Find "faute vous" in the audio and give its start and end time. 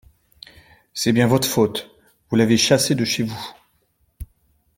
1.47-2.35